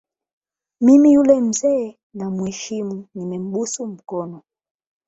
Mimi 0.81 1.13
yule 1.13 1.41
mzee 1.41 1.97
namheshimu 2.13 3.07
nimembusu 3.15 3.85
mkono 3.87 4.41